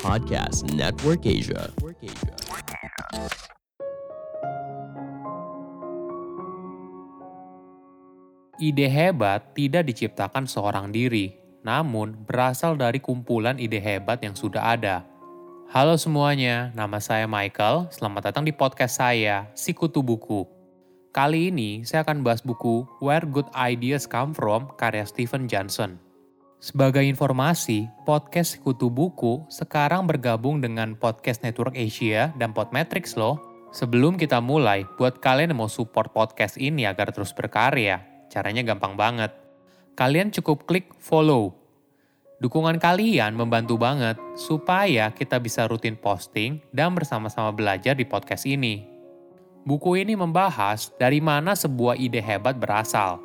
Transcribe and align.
Podcast 0.00 0.64
Network 0.72 1.20
Asia. 1.28 1.68
Ide 8.56 8.88
hebat 8.88 9.52
tidak 9.52 9.84
diciptakan 9.84 10.48
seorang 10.48 10.88
diri, 10.88 11.36
namun 11.60 12.16
berasal 12.24 12.80
dari 12.80 13.04
kumpulan 13.04 13.60
ide 13.60 13.84
hebat 13.84 14.24
yang 14.24 14.32
sudah 14.32 14.80
ada. 14.80 15.04
Halo 15.68 16.00
semuanya, 16.00 16.72
nama 16.72 16.96
saya 16.96 17.28
Michael. 17.28 17.92
Selamat 17.92 18.32
datang 18.32 18.48
di 18.48 18.52
podcast 18.56 18.96
saya, 18.96 19.52
Sikutu 19.52 20.00
Buku. 20.00 20.48
Kali 21.12 21.52
ini 21.52 21.84
saya 21.84 22.00
akan 22.00 22.24
bahas 22.24 22.40
buku 22.40 22.88
Where 23.04 23.28
Good 23.28 23.52
Ideas 23.52 24.08
Come 24.08 24.32
From 24.32 24.72
karya 24.80 25.04
Stephen 25.04 25.52
Johnson. 25.52 26.13
Sebagai 26.64 27.04
informasi, 27.04 27.92
podcast 28.08 28.56
Sekutu 28.56 28.88
Buku 28.88 29.44
sekarang 29.52 30.08
bergabung 30.08 30.64
dengan 30.64 30.96
Podcast 30.96 31.44
Network 31.44 31.76
Asia 31.76 32.32
dan 32.40 32.56
Podmetrics 32.56 33.20
loh. 33.20 33.36
Sebelum 33.68 34.16
kita 34.16 34.40
mulai, 34.40 34.88
buat 34.96 35.20
kalian 35.20 35.52
yang 35.52 35.60
mau 35.60 35.68
support 35.68 36.16
podcast 36.16 36.56
ini 36.56 36.88
agar 36.88 37.12
terus 37.12 37.36
berkarya, 37.36 38.00
caranya 38.32 38.64
gampang 38.64 38.96
banget. 38.96 39.36
Kalian 39.92 40.32
cukup 40.32 40.64
klik 40.64 40.88
follow. 41.04 41.52
Dukungan 42.40 42.80
kalian 42.80 43.36
membantu 43.36 43.76
banget 43.76 44.16
supaya 44.32 45.12
kita 45.12 45.36
bisa 45.44 45.68
rutin 45.68 46.00
posting 46.00 46.64
dan 46.72 46.96
bersama-sama 46.96 47.52
belajar 47.52 47.92
di 47.92 48.08
podcast 48.08 48.48
ini. 48.48 48.88
Buku 49.68 50.00
ini 50.00 50.16
membahas 50.16 50.96
dari 50.96 51.20
mana 51.20 51.52
sebuah 51.52 52.00
ide 52.00 52.24
hebat 52.24 52.56
berasal, 52.56 53.20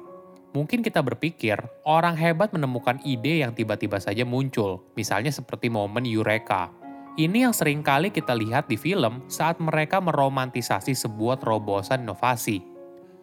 Mungkin 0.50 0.82
kita 0.82 1.06
berpikir 1.06 1.62
orang 1.86 2.18
hebat 2.18 2.50
menemukan 2.50 2.98
ide 3.06 3.46
yang 3.46 3.54
tiba-tiba 3.54 4.02
saja 4.02 4.26
muncul, 4.26 4.82
misalnya 4.98 5.30
seperti 5.30 5.70
momen 5.70 6.10
Eureka. 6.10 6.74
Ini 7.20 7.46
yang 7.46 7.54
sering 7.54 7.86
kali 7.86 8.10
kita 8.10 8.34
lihat 8.34 8.66
di 8.66 8.74
film 8.74 9.22
saat 9.30 9.62
mereka 9.62 10.02
meromantisasi 10.02 10.98
sebuah 10.98 11.38
terobosan 11.38 12.02
inovasi. 12.02 12.66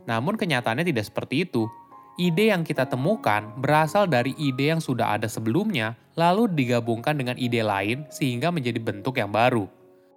Namun 0.06 0.38
kenyataannya 0.38 0.86
tidak 0.86 1.10
seperti 1.10 1.48
itu. 1.50 1.66
Ide 2.16 2.54
yang 2.54 2.62
kita 2.64 2.88
temukan 2.88 3.52
berasal 3.60 4.08
dari 4.08 4.32
ide 4.38 4.72
yang 4.72 4.80
sudah 4.80 5.18
ada 5.18 5.26
sebelumnya, 5.26 5.98
lalu 6.16 6.48
digabungkan 6.48 7.18
dengan 7.18 7.36
ide 7.36 7.60
lain 7.60 8.08
sehingga 8.08 8.48
menjadi 8.48 8.80
bentuk 8.80 9.18
yang 9.18 9.28
baru. 9.28 9.68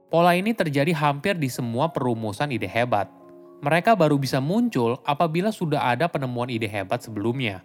Pola 0.08 0.38
ini 0.38 0.56
terjadi 0.56 0.96
hampir 0.96 1.36
di 1.36 1.52
semua 1.52 1.92
perumusan 1.92 2.54
ide 2.54 2.70
hebat. 2.72 3.19
Mereka 3.60 4.00
baru 4.00 4.16
bisa 4.16 4.40
muncul 4.40 5.04
apabila 5.04 5.52
sudah 5.52 5.92
ada 5.92 6.08
penemuan 6.08 6.48
ide 6.48 6.72
hebat 6.72 7.04
sebelumnya. 7.04 7.60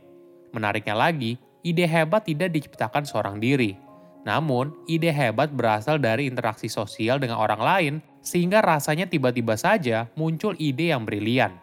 Menariknya 0.51 0.99
lagi, 0.99 1.39
ide 1.63 1.87
hebat 1.87 2.27
tidak 2.27 2.51
diciptakan 2.51 3.07
seorang 3.07 3.39
diri. 3.39 3.79
Namun, 4.27 4.75
ide 4.91 5.15
hebat 5.15 5.55
berasal 5.55 6.03
dari 6.03 6.27
interaksi 6.27 6.67
sosial 6.67 7.23
dengan 7.23 7.39
orang 7.39 7.63
lain, 7.63 7.95
sehingga 8.25 8.59
rasanya 8.59 9.07
tiba-tiba 9.07 9.55
saja 9.55 10.11
muncul 10.19 10.59
ide 10.59 10.91
yang 10.91 11.07
brilian. 11.07 11.55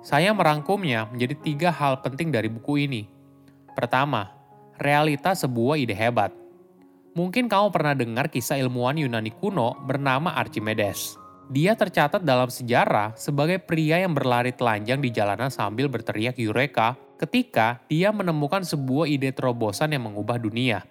Saya 0.00 0.32
merangkumnya 0.32 1.06
menjadi 1.12 1.36
tiga 1.38 1.70
hal 1.70 2.00
penting 2.00 2.32
dari 2.32 2.48
buku 2.48 2.88
ini. 2.88 3.04
Pertama, 3.76 4.32
realitas 4.80 5.44
sebuah 5.44 5.76
ide 5.76 5.92
hebat. 5.92 6.32
Mungkin 7.12 7.52
kamu 7.52 7.68
pernah 7.68 7.92
dengar 7.92 8.32
kisah 8.32 8.56
ilmuwan 8.56 8.96
Yunani 8.96 9.30
kuno 9.30 9.76
bernama 9.84 10.32
Archimedes. 10.40 11.19
Dia 11.50 11.74
tercatat 11.74 12.22
dalam 12.22 12.46
sejarah 12.46 13.18
sebagai 13.18 13.58
pria 13.58 13.98
yang 13.98 14.14
berlari 14.14 14.54
telanjang 14.54 15.02
di 15.02 15.10
jalanan 15.10 15.50
sambil 15.50 15.90
berteriak 15.90 16.38
Eureka 16.38 16.94
ketika 17.18 17.82
dia 17.90 18.14
menemukan 18.14 18.62
sebuah 18.62 19.10
ide 19.10 19.34
terobosan 19.34 19.90
yang 19.90 20.06
mengubah 20.06 20.38
dunia. 20.38 20.86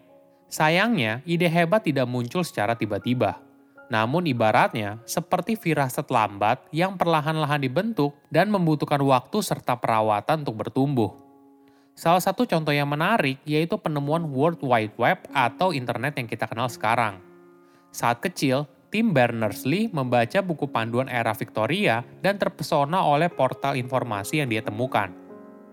Sayangnya, 0.51 1.23
ide 1.23 1.47
hebat 1.47 1.87
tidak 1.87 2.11
muncul 2.11 2.43
secara 2.43 2.75
tiba-tiba. 2.75 3.39
Namun 3.87 4.27
ibaratnya 4.27 4.99
seperti 5.07 5.55
firasat 5.55 6.11
lambat 6.11 6.59
yang 6.75 6.99
perlahan-lahan 6.99 7.63
dibentuk 7.63 8.19
dan 8.27 8.51
membutuhkan 8.51 8.99
waktu 8.99 9.39
serta 9.39 9.79
perawatan 9.79 10.43
untuk 10.43 10.59
bertumbuh. 10.59 11.15
Salah 11.95 12.19
satu 12.19 12.43
contoh 12.43 12.75
yang 12.75 12.91
menarik 12.91 13.39
yaitu 13.47 13.79
penemuan 13.79 14.27
World 14.27 14.59
Wide 14.59 14.99
Web 14.99 15.23
atau 15.31 15.71
internet 15.71 16.19
yang 16.19 16.27
kita 16.27 16.51
kenal 16.51 16.67
sekarang. 16.67 17.23
Saat 17.89 18.21
kecil, 18.21 18.69
tim 18.89 19.13
Berners-Lee 19.13 19.93
membaca 19.93 20.41
buku 20.41 20.65
panduan 20.69 21.05
era 21.09 21.33
Victoria 21.37 22.01
dan 22.25 22.41
terpesona 22.41 23.05
oleh 23.05 23.29
portal 23.29 23.77
informasi 23.77 24.41
yang 24.41 24.49
dia 24.49 24.65
temukan. 24.65 25.13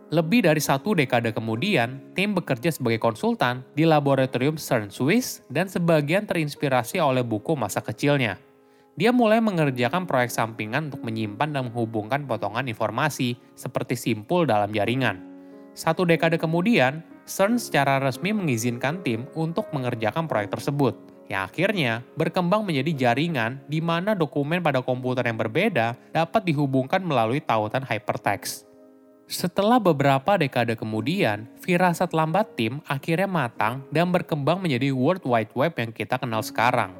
Lebih 0.06 0.46
dari 0.46 0.62
satu 0.62 0.94
dekade 0.94 1.34
kemudian, 1.34 1.98
tim 2.14 2.30
bekerja 2.30 2.70
sebagai 2.70 3.02
konsultan 3.02 3.66
di 3.74 3.82
laboratorium 3.82 4.54
CERN 4.54 4.86
Swiss 4.86 5.42
dan 5.50 5.66
sebagian 5.66 6.22
terinspirasi 6.30 7.02
oleh 7.02 7.26
buku 7.26 7.58
masa 7.58 7.82
kecilnya. 7.82 8.38
Dia 8.94 9.10
mulai 9.10 9.42
mengerjakan 9.42 10.06
proyek 10.06 10.30
sampingan 10.30 10.88
untuk 10.88 11.02
menyimpan 11.02 11.52
dan 11.52 11.62
menghubungkan 11.68 12.22
potongan 12.24 12.70
informasi 12.70 13.34
seperti 13.58 13.98
simpul 13.98 14.46
dalam 14.46 14.70
jaringan. 14.70 15.20
Satu 15.74 16.06
dekade 16.06 16.38
kemudian, 16.38 17.02
CERN 17.26 17.58
secara 17.58 17.98
resmi 17.98 18.30
mengizinkan 18.30 19.02
tim 19.02 19.26
untuk 19.34 19.66
mengerjakan 19.74 20.30
proyek 20.30 20.54
tersebut– 20.54 20.94
yang 21.26 21.46
akhirnya 21.46 22.06
berkembang 22.14 22.62
menjadi 22.62 23.10
jaringan 23.10 23.58
di 23.66 23.82
mana 23.82 24.14
dokumen 24.14 24.62
pada 24.62 24.82
komputer 24.82 25.26
yang 25.26 25.38
berbeda 25.38 25.98
dapat 26.14 26.42
dihubungkan 26.46 27.02
melalui 27.02 27.42
tautan 27.42 27.82
hypertext. 27.82 28.66
Setelah 29.26 29.82
beberapa 29.82 30.38
dekade 30.38 30.78
kemudian, 30.78 31.50
firasat 31.58 32.14
lambat 32.14 32.54
tim 32.54 32.78
akhirnya 32.86 33.26
matang 33.26 33.82
dan 33.90 34.14
berkembang 34.14 34.62
menjadi 34.62 34.94
World 34.94 35.26
Wide 35.26 35.50
Web 35.50 35.74
yang 35.82 35.90
kita 35.90 36.14
kenal 36.14 36.46
sekarang. 36.46 36.94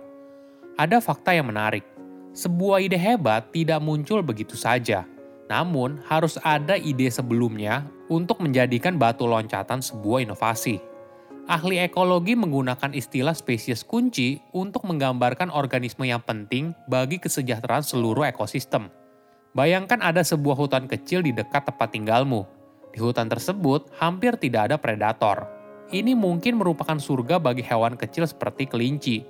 Ada 0.75 0.99
fakta 0.99 1.31
yang 1.39 1.47
menarik. 1.47 1.87
Sebuah 2.35 2.83
ide 2.83 2.99
hebat 2.99 3.55
tidak 3.55 3.79
muncul 3.79 4.27
begitu 4.27 4.59
saja, 4.59 5.07
namun 5.47 6.03
harus 6.11 6.35
ada 6.43 6.75
ide 6.75 7.07
sebelumnya 7.15 7.87
untuk 8.11 8.43
menjadikan 8.43 8.99
batu 8.99 9.25
loncatan 9.25 9.79
sebuah 9.79 10.27
inovasi. 10.27 10.96
Ahli 11.47 11.79
ekologi 11.79 12.35
menggunakan 12.35 12.91
istilah 12.91 13.31
spesies 13.31 13.87
kunci 13.87 14.43
untuk 14.51 14.83
menggambarkan 14.83 15.47
organisme 15.55 16.03
yang 16.03 16.19
penting 16.19 16.75
bagi 16.91 17.23
kesejahteraan 17.23 17.87
seluruh 17.87 18.27
ekosistem. 18.27 18.91
Bayangkan 19.55 20.03
ada 20.03 20.27
sebuah 20.27 20.59
hutan 20.59 20.91
kecil 20.91 21.23
di 21.23 21.31
dekat 21.31 21.71
tempat 21.71 21.95
tinggalmu. 21.95 22.43
Di 22.91 22.99
hutan 22.99 23.31
tersebut 23.31 23.95
hampir 24.03 24.35
tidak 24.43 24.75
ada 24.75 24.77
predator. 24.77 25.47
Ini 25.95 26.19
mungkin 26.19 26.59
merupakan 26.59 26.99
surga 26.99 27.39
bagi 27.39 27.63
hewan 27.63 27.95
kecil 27.95 28.27
seperti 28.27 28.67
kelinci. 28.67 29.23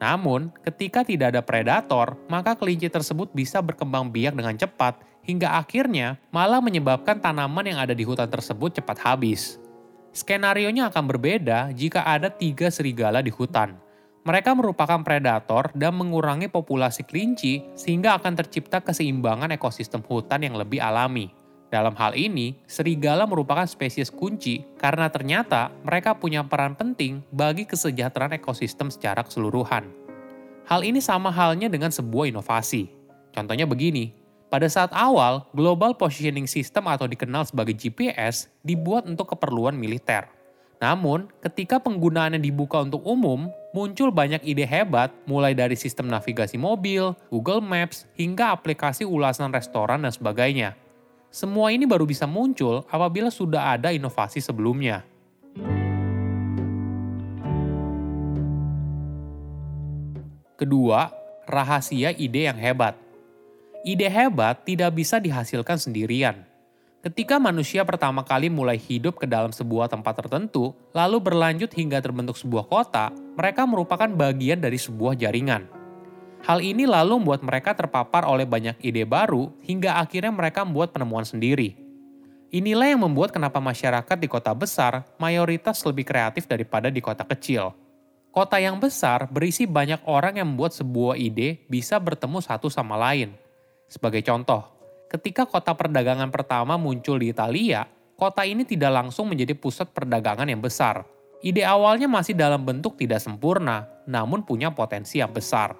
Namun, 0.00 0.48
ketika 0.64 1.04
tidak 1.04 1.36
ada 1.36 1.44
predator, 1.44 2.16
maka 2.32 2.56
kelinci 2.56 2.88
tersebut 2.88 3.28
bisa 3.36 3.60
berkembang 3.60 4.08
biak 4.08 4.32
dengan 4.32 4.56
cepat 4.56 5.04
hingga 5.20 5.60
akhirnya 5.60 6.16
malah 6.32 6.64
menyebabkan 6.64 7.20
tanaman 7.20 7.68
yang 7.68 7.76
ada 7.76 7.92
di 7.92 8.08
hutan 8.08 8.32
tersebut 8.32 8.80
cepat 8.80 9.04
habis. 9.04 9.60
Skenarionya 10.12 10.88
akan 10.88 11.04
berbeda 11.04 11.70
jika 11.76 12.02
ada 12.02 12.32
tiga 12.32 12.72
serigala 12.72 13.20
di 13.20 13.28
hutan. 13.28 13.76
Mereka 14.28 14.52
merupakan 14.52 15.00
predator 15.00 15.72
dan 15.72 15.96
mengurangi 15.96 16.52
populasi 16.52 17.06
kelinci 17.06 17.64
sehingga 17.72 18.18
akan 18.20 18.36
tercipta 18.36 18.84
keseimbangan 18.84 19.56
ekosistem 19.56 20.04
hutan 20.04 20.44
yang 20.44 20.58
lebih 20.58 20.84
alami. 20.84 21.32
Dalam 21.68 21.92
hal 22.00 22.16
ini, 22.16 22.56
serigala 22.64 23.28
merupakan 23.28 23.68
spesies 23.68 24.08
kunci 24.08 24.64
karena 24.80 25.12
ternyata 25.12 25.68
mereka 25.84 26.16
punya 26.16 26.40
peran 26.44 26.72
penting 26.72 27.20
bagi 27.28 27.68
kesejahteraan 27.68 28.40
ekosistem 28.40 28.88
secara 28.88 29.20
keseluruhan. 29.20 29.84
Hal 30.64 30.80
ini 30.84 31.00
sama 31.00 31.32
halnya 31.32 31.68
dengan 31.68 31.92
sebuah 31.92 32.32
inovasi. 32.32 32.88
Contohnya 33.32 33.68
begini, 33.68 34.12
pada 34.48 34.64
saat 34.64 34.88
awal, 34.96 35.44
Global 35.52 35.92
Positioning 35.92 36.48
System 36.48 36.88
atau 36.88 37.04
dikenal 37.04 37.44
sebagai 37.44 37.76
GPS 37.76 38.48
dibuat 38.64 39.04
untuk 39.04 39.36
keperluan 39.36 39.76
militer. 39.76 40.24
Namun, 40.80 41.28
ketika 41.44 41.76
penggunaannya 41.76 42.40
dibuka 42.40 42.80
untuk 42.80 43.04
umum, 43.04 43.52
muncul 43.76 44.08
banyak 44.08 44.40
ide 44.48 44.64
hebat 44.64 45.12
mulai 45.28 45.52
dari 45.52 45.76
sistem 45.76 46.08
navigasi 46.08 46.56
mobil, 46.56 47.12
Google 47.28 47.60
Maps, 47.60 48.08
hingga 48.16 48.56
aplikasi 48.56 49.04
ulasan 49.04 49.52
restoran 49.52 50.00
dan 50.00 50.16
sebagainya. 50.16 50.72
Semua 51.28 51.68
ini 51.68 51.84
baru 51.84 52.08
bisa 52.08 52.24
muncul 52.24 52.88
apabila 52.88 53.28
sudah 53.28 53.76
ada 53.76 53.92
inovasi 53.92 54.40
sebelumnya. 54.40 55.04
Kedua, 60.56 61.12
rahasia 61.44 62.16
ide 62.16 62.48
yang 62.48 62.56
hebat– 62.56 62.96
Ide 63.86 64.10
hebat 64.10 64.66
tidak 64.66 64.90
bisa 64.98 65.22
dihasilkan 65.22 65.78
sendirian. 65.78 66.42
Ketika 66.98 67.38
manusia 67.38 67.86
pertama 67.86 68.26
kali 68.26 68.50
mulai 68.50 68.74
hidup 68.74 69.22
ke 69.22 69.26
dalam 69.30 69.54
sebuah 69.54 69.86
tempat 69.86 70.18
tertentu, 70.18 70.74
lalu 70.90 71.22
berlanjut 71.22 71.70
hingga 71.70 72.02
terbentuk 72.02 72.34
sebuah 72.34 72.66
kota, 72.66 73.14
mereka 73.38 73.62
merupakan 73.70 74.10
bagian 74.10 74.58
dari 74.58 74.74
sebuah 74.74 75.14
jaringan. 75.14 75.70
Hal 76.42 76.58
ini 76.58 76.90
lalu 76.90 77.22
membuat 77.22 77.46
mereka 77.46 77.70
terpapar 77.74 78.26
oleh 78.26 78.46
banyak 78.46 78.82
ide 78.82 79.06
baru 79.06 79.54
hingga 79.62 80.02
akhirnya 80.02 80.34
mereka 80.34 80.66
membuat 80.66 80.90
penemuan 80.90 81.22
sendiri. 81.22 81.78
Inilah 82.50 82.90
yang 82.90 83.06
membuat 83.06 83.30
kenapa 83.30 83.62
masyarakat 83.62 84.16
di 84.18 84.26
kota 84.26 84.50
besar 84.50 85.06
mayoritas 85.22 85.78
lebih 85.86 86.02
kreatif 86.02 86.50
daripada 86.50 86.90
di 86.90 86.98
kota 86.98 87.22
kecil. 87.22 87.76
Kota 88.34 88.58
yang 88.58 88.82
besar 88.82 89.30
berisi 89.30 89.70
banyak 89.70 90.02
orang 90.02 90.42
yang 90.42 90.50
membuat 90.50 90.74
sebuah 90.74 91.14
ide 91.14 91.62
bisa 91.70 91.94
bertemu 92.02 92.42
satu 92.42 92.66
sama 92.66 92.98
lain. 92.98 93.38
Sebagai 93.88 94.20
contoh, 94.20 94.68
ketika 95.08 95.48
kota 95.48 95.72
perdagangan 95.72 96.28
pertama 96.28 96.76
muncul 96.76 97.16
di 97.16 97.32
Italia, 97.32 97.88
kota 98.20 98.44
ini 98.44 98.68
tidak 98.68 98.92
langsung 98.92 99.32
menjadi 99.32 99.56
pusat 99.56 99.88
perdagangan 99.96 100.44
yang 100.44 100.60
besar. 100.60 101.08
Ide 101.40 101.64
awalnya 101.64 102.04
masih 102.04 102.36
dalam 102.36 102.68
bentuk 102.68 103.00
tidak 103.00 103.24
sempurna, 103.24 103.88
namun 104.04 104.44
punya 104.44 104.68
potensi 104.74 105.24
yang 105.24 105.32
besar. 105.32 105.72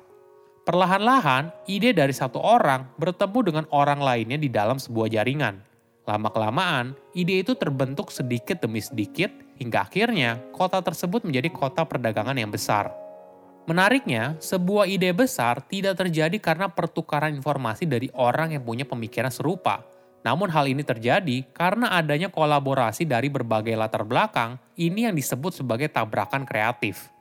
Perlahan-lahan, 0.65 1.53
ide 1.69 1.93
dari 1.93 2.13
satu 2.13 2.41
orang 2.41 2.93
bertemu 2.97 3.39
dengan 3.45 3.65
orang 3.73 4.01
lainnya 4.01 4.39
di 4.41 4.49
dalam 4.49 4.81
sebuah 4.81 5.09
jaringan. 5.13 5.61
Lama-kelamaan, 6.09 6.97
ide 7.13 7.45
itu 7.45 7.53
terbentuk 7.53 8.09
sedikit 8.09 8.65
demi 8.65 8.81
sedikit 8.81 9.29
hingga 9.61 9.85
akhirnya 9.85 10.41
kota 10.57 10.81
tersebut 10.81 11.25
menjadi 11.27 11.53
kota 11.53 11.85
perdagangan 11.85 12.37
yang 12.37 12.49
besar. 12.49 13.08
Menariknya, 13.69 14.41
sebuah 14.41 14.89
ide 14.89 15.13
besar 15.13 15.61
tidak 15.61 16.01
terjadi 16.01 16.41
karena 16.41 16.73
pertukaran 16.73 17.37
informasi 17.37 17.85
dari 17.85 18.09
orang 18.17 18.57
yang 18.57 18.65
punya 18.65 18.89
pemikiran 18.89 19.29
serupa. 19.29 19.85
Namun 20.25 20.49
hal 20.49 20.73
ini 20.73 20.81
terjadi 20.81 21.45
karena 21.53 21.93
adanya 21.93 22.33
kolaborasi 22.33 23.05
dari 23.05 23.29
berbagai 23.29 23.77
latar 23.77 24.09
belakang, 24.09 24.57
ini 24.81 25.05
yang 25.05 25.13
disebut 25.13 25.61
sebagai 25.61 25.93
tabrakan 25.93 26.49
kreatif. 26.49 27.13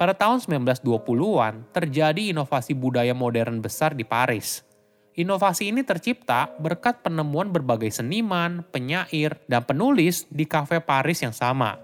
Pada 0.00 0.16
tahun 0.16 0.40
1920-an, 0.40 1.68
terjadi 1.70 2.32
inovasi 2.32 2.72
budaya 2.72 3.12
modern 3.12 3.60
besar 3.60 3.92
di 3.92 4.08
Paris– 4.08 4.64
Inovasi 5.14 5.70
ini 5.70 5.86
tercipta 5.86 6.50
berkat 6.58 7.06
penemuan 7.06 7.46
berbagai 7.54 7.86
seniman, 7.94 8.66
penyair, 8.74 9.38
dan 9.46 9.62
penulis 9.62 10.26
di 10.26 10.42
kafe 10.42 10.82
Paris 10.82 11.22
yang 11.22 11.30
sama. 11.30 11.78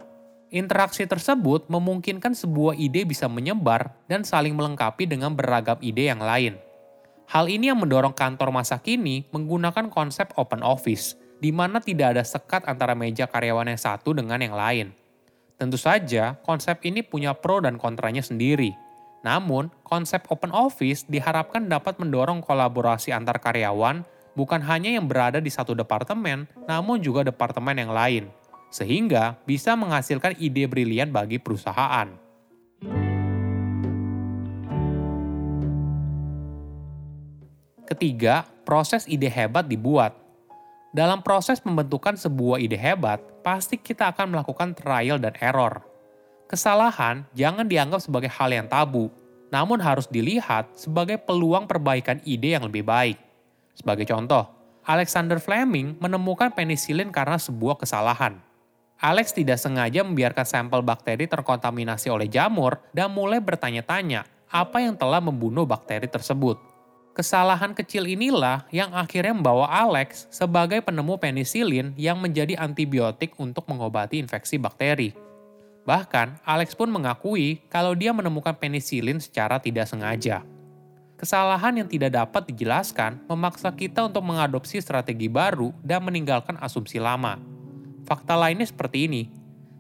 Interaksi 0.51 1.07
tersebut 1.07 1.71
memungkinkan 1.71 2.35
sebuah 2.35 2.75
ide 2.75 3.07
bisa 3.07 3.31
menyebar 3.31 3.95
dan 4.11 4.27
saling 4.27 4.55
melengkapi 4.59 5.07
dengan 5.07 5.31
beragam 5.35 5.79
ide 5.79 6.11
yang 6.11 6.19
lain. 6.19 6.59
Hal 7.31 7.47
ini 7.47 7.71
yang 7.71 7.79
mendorong 7.79 8.13
kantor 8.13 8.51
masa 8.51 8.83
kini 8.83 9.23
menggunakan 9.31 9.87
konsep 9.87 10.35
open 10.35 10.67
office, 10.67 11.15
di 11.39 11.55
mana 11.55 11.79
tidak 11.79 12.19
ada 12.19 12.27
sekat 12.27 12.67
antara 12.67 12.99
meja 12.99 13.31
karyawan 13.31 13.71
yang 13.71 13.79
satu 13.79 14.11
dengan 14.11 14.43
yang 14.43 14.59
lain. 14.59 14.91
Tentu 15.55 15.79
saja, 15.79 16.35
konsep 16.43 16.83
ini 16.83 17.07
punya 17.07 17.31
pro 17.31 17.63
dan 17.63 17.79
kontranya 17.79 18.21
sendiri– 18.21 18.75
namun, 19.21 19.69
konsep 19.85 20.25
open 20.33 20.49
office 20.53 21.05
diharapkan 21.05 21.69
dapat 21.69 22.01
mendorong 22.01 22.41
kolaborasi 22.41 23.13
antar 23.13 23.37
karyawan 23.37 24.01
bukan 24.33 24.65
hanya 24.65 24.97
yang 24.97 25.05
berada 25.05 25.43
di 25.45 25.53
satu 25.53 25.77
departemen, 25.77 26.49
namun 26.65 27.05
juga 27.05 27.21
departemen 27.21 27.77
yang 27.77 27.93
lain, 27.93 28.33
sehingga 28.71 29.37
bisa 29.45 29.75
menghasilkan 29.75 30.39
ide 30.39 30.65
brilian 30.71 31.11
bagi 31.11 31.43
perusahaan. 31.43 32.09
Ketiga, 37.91 38.47
proses 38.63 39.03
ide 39.11 39.27
hebat 39.27 39.67
dibuat. 39.67 40.15
Dalam 40.95 41.27
proses 41.27 41.59
pembentukan 41.59 42.15
sebuah 42.15 42.63
ide 42.63 42.79
hebat, 42.79 43.19
pasti 43.43 43.75
kita 43.75 44.15
akan 44.15 44.39
melakukan 44.39 44.79
trial 44.79 45.19
dan 45.19 45.35
error. 45.43 45.83
Kesalahan 46.47 47.27
jangan 47.35 47.67
dianggap 47.67 48.03
sebagai 48.03 48.31
hal 48.31 48.51
yang 48.55 48.71
tabu, 48.71 49.11
namun 49.51 49.83
harus 49.83 50.07
dilihat 50.07 50.71
sebagai 50.79 51.19
peluang 51.19 51.67
perbaikan 51.67 52.23
ide 52.23 52.55
yang 52.55 52.67
lebih 52.67 52.87
baik. 52.87 53.19
Sebagai 53.75 54.07
contoh, 54.07 54.47
Alexander 54.87 55.39
Fleming 55.43 55.99
menemukan 55.99 56.51
penisilin 56.55 57.11
karena 57.11 57.39
sebuah 57.39 57.79
kesalahan. 57.79 58.50
Alex 59.01 59.33
tidak 59.33 59.57
sengaja 59.57 60.05
membiarkan 60.05 60.45
sampel 60.45 60.85
bakteri 60.85 61.25
terkontaminasi 61.25 62.13
oleh 62.13 62.29
jamur 62.29 62.85
dan 62.93 63.09
mulai 63.09 63.41
bertanya-tanya 63.41 64.29
apa 64.53 64.85
yang 64.85 64.93
telah 64.93 65.25
membunuh 65.25 65.65
bakteri 65.65 66.05
tersebut. 66.05 66.61
Kesalahan 67.17 67.73
kecil 67.73 68.05
inilah 68.05 68.69
yang 68.69 68.93
akhirnya 68.93 69.33
membawa 69.33 69.73
Alex 69.73 70.29
sebagai 70.29 70.85
penemu 70.85 71.17
penisilin 71.17 71.97
yang 71.97 72.21
menjadi 72.21 72.61
antibiotik 72.61 73.33
untuk 73.41 73.65
mengobati 73.73 74.21
infeksi 74.21 74.61
bakteri. 74.61 75.17
Bahkan, 75.89 76.45
Alex 76.45 76.77
pun 76.77 76.93
mengakui 76.93 77.65
kalau 77.73 77.97
dia 77.97 78.13
menemukan 78.13 78.53
penisilin 78.53 79.17
secara 79.17 79.57
tidak 79.65 79.89
sengaja. 79.89 80.45
Kesalahan 81.17 81.73
yang 81.73 81.89
tidak 81.89 82.21
dapat 82.21 82.53
dijelaskan 82.53 83.25
memaksa 83.25 83.73
kita 83.73 84.05
untuk 84.05 84.29
mengadopsi 84.29 84.77
strategi 84.85 85.33
baru 85.33 85.73
dan 85.81 86.05
meninggalkan 86.05 86.61
asumsi 86.61 87.01
lama. 87.01 87.60
Fakta 88.11 88.35
lainnya 88.35 88.67
seperti 88.67 89.07
ini. 89.07 89.31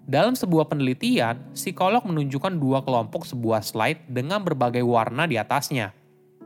Dalam 0.06 0.38
sebuah 0.38 0.71
penelitian, 0.71 1.50
psikolog 1.50 2.06
menunjukkan 2.06 2.62
dua 2.62 2.79
kelompok 2.79 3.27
sebuah 3.27 3.59
slide 3.59 4.06
dengan 4.06 4.38
berbagai 4.47 4.87
warna 4.87 5.27
di 5.27 5.35
atasnya. 5.35 5.91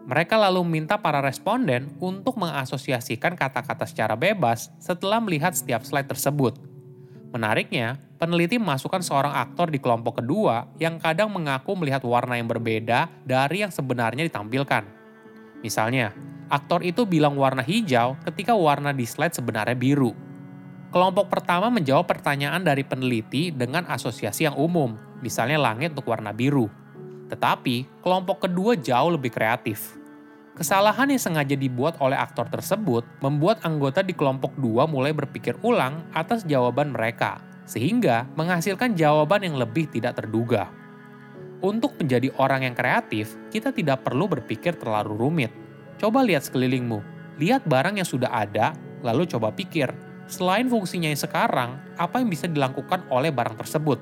Mereka 0.08 0.32
lalu 0.32 0.64
meminta 0.64 0.96
para 0.96 1.20
responden 1.20 1.92
untuk 2.00 2.40
mengasosiasikan 2.40 3.36
kata-kata 3.36 3.84
secara 3.84 4.16
bebas 4.16 4.72
setelah 4.81 5.20
melihat 5.20 5.52
setiap 5.52 5.84
slide 5.84 6.08
tersebut. 6.08 6.56
Menariknya, 7.36 8.00
peneliti 8.16 8.56
memasukkan 8.56 9.04
seorang 9.04 9.37
aktor 9.37 9.69
di 9.69 9.76
kelompok 9.76 10.25
kedua 10.25 10.64
yang 10.80 10.96
kadang 10.96 11.28
mengaku 11.28 11.76
melihat 11.76 12.00
warna 12.08 12.40
yang 12.40 12.48
berbeda 12.48 13.12
dari 13.28 13.60
yang 13.60 13.69
sebenarnya 13.69 14.25
ditampilkan. 14.25 14.88
Misalnya, 15.60 16.16
aktor 16.48 16.80
itu 16.80 17.04
bilang 17.04 17.37
warna 17.37 17.60
hijau 17.60 18.16
ketika 18.25 18.56
warna 18.56 18.96
di 18.96 19.04
slide 19.04 19.37
sebenarnya 19.37 19.76
biru. 19.76 20.24
Kelompok 20.94 21.26
pertama 21.26 21.75
menjawab 21.75 22.06
pertanyaan 22.06 22.62
dari 22.62 22.87
peneliti 22.87 23.50
dengan 23.50 23.82
asosiasi 23.91 24.46
yang 24.46 24.55
umum, 24.55 24.94
misalnya 25.19 25.58
langit 25.58 25.91
untuk 25.91 26.06
warna 26.14 26.31
biru. 26.31 26.70
Tetapi, 27.26 27.99
kelompok 27.99 28.46
kedua 28.46 28.79
jauh 28.79 29.11
lebih 29.11 29.35
kreatif. 29.35 29.99
Kesalahan 30.55 31.11
yang 31.11 31.19
sengaja 31.19 31.58
dibuat 31.58 31.99
oleh 31.99 32.14
aktor 32.14 32.46
tersebut 32.46 33.02
membuat 33.19 33.58
anggota 33.67 34.06
di 34.06 34.14
kelompok 34.14 34.55
dua 34.55 34.87
mulai 34.87 35.11
berpikir 35.11 35.58
ulang 35.67 36.06
atas 36.14 36.46
jawaban 36.46 36.94
mereka, 36.94 37.43
sehingga 37.67 38.31
menghasilkan 38.38 38.94
jawaban 38.94 39.43
yang 39.43 39.58
lebih 39.58 39.90
tidak 39.90 40.23
terduga. 40.23 40.70
Untuk 41.58 41.99
menjadi 41.99 42.31
orang 42.38 42.70
yang 42.70 42.79
kreatif, 42.79 43.35
kita 43.50 43.75
tidak 43.75 44.06
perlu 44.06 44.31
berpikir 44.31 44.79
terlalu 44.79 45.11
rumit. 45.19 45.50
Coba 45.99 46.23
lihat 46.23 46.47
sekelilingmu, 46.47 47.02
lihat 47.43 47.67
barang 47.67 47.99
yang 47.99 48.06
sudah 48.06 48.31
ada, 48.31 48.79
lalu 49.02 49.26
coba 49.26 49.50
pikir, 49.50 49.90
selain 50.31 50.69
fungsinya 50.69 51.09
yang 51.11 51.21
sekarang, 51.21 51.81
apa 52.00 52.21
yang 52.21 52.29
bisa 52.29 52.49
dilakukan 52.49 53.05
oleh 53.12 53.32
barang 53.32 53.61
tersebut? 53.61 54.00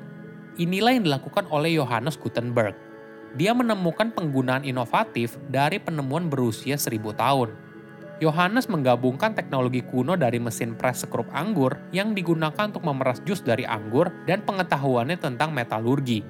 Inilah 0.60 0.92
yang 0.94 1.04
dilakukan 1.08 1.48
oleh 1.48 1.76
Johannes 1.76 2.20
Gutenberg, 2.20 2.76
dia 3.32 3.56
menemukan 3.56 4.12
penggunaan 4.12 4.60
inovatif 4.68 5.40
dari 5.48 5.80
penemuan 5.80 6.28
berusia 6.28 6.76
seribu 6.76 7.16
tahun. 7.16 7.56
Yohanes 8.20 8.70
menggabungkan 8.70 9.34
teknologi 9.34 9.82
kuno 9.82 10.14
dari 10.14 10.38
mesin 10.38 10.78
pres 10.78 11.02
sekrup 11.02 11.26
anggur 11.34 11.74
yang 11.90 12.14
digunakan 12.14 12.70
untuk 12.70 12.86
memeras 12.86 13.18
jus 13.26 13.42
dari 13.42 13.66
anggur 13.66 14.12
dan 14.28 14.44
pengetahuannya 14.46 15.18
tentang 15.18 15.50
metalurgi. 15.50 16.22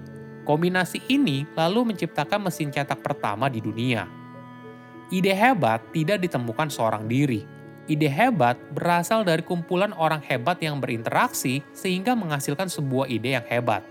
Kombinasi 0.49 1.05
ini 1.13 1.45
lalu 1.53 1.93
menciptakan 1.93 2.49
mesin 2.49 2.73
cetak 2.73 3.05
pertama 3.05 3.53
di 3.53 3.61
dunia. 3.61 4.09
Ide 5.13 5.37
hebat 5.37 5.85
tidak 5.93 6.25
ditemukan 6.25 6.73
seorang 6.73 7.05
diri. 7.05 7.45
Ide 7.91 8.07
hebat 8.07 8.55
berasal 8.71 9.27
dari 9.27 9.43
kumpulan 9.43 9.91
orang 9.99 10.23
hebat 10.23 10.63
yang 10.63 10.79
berinteraksi 10.79 11.67
sehingga 11.75 12.15
menghasilkan 12.15 12.71
sebuah 12.71 13.11
ide 13.11 13.35
yang 13.35 13.47
hebat. 13.51 13.83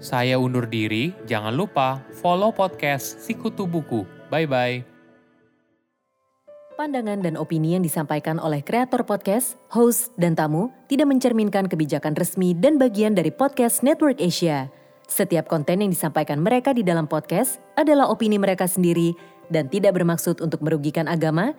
Saya 0.00 0.40
undur 0.40 0.64
diri, 0.64 1.12
jangan 1.28 1.52
lupa 1.52 2.00
follow 2.22 2.48
podcast 2.54 3.20
Sikutu 3.20 3.68
Buku. 3.68 4.08
Bye-bye. 4.32 4.98
Pandangan 6.78 7.18
dan 7.26 7.34
opini 7.34 7.74
yang 7.74 7.82
disampaikan 7.82 8.38
oleh 8.38 8.62
kreator 8.62 9.02
podcast, 9.02 9.58
host, 9.74 10.14
dan 10.14 10.38
tamu 10.38 10.70
tidak 10.86 11.10
mencerminkan 11.10 11.66
kebijakan 11.66 12.14
resmi 12.14 12.54
dan 12.54 12.78
bagian 12.78 13.18
dari 13.18 13.34
podcast 13.34 13.82
Network 13.82 14.22
Asia. 14.22 14.70
Setiap 15.10 15.50
konten 15.50 15.82
yang 15.82 15.90
disampaikan 15.90 16.38
mereka 16.38 16.70
di 16.70 16.86
dalam 16.86 17.10
podcast 17.10 17.58
adalah 17.74 18.06
opini 18.06 18.38
mereka 18.38 18.70
sendiri 18.70 19.18
dan 19.50 19.66
tidak 19.66 19.98
bermaksud 19.98 20.38
untuk 20.38 20.62
merugikan 20.62 21.10
agama, 21.10 21.58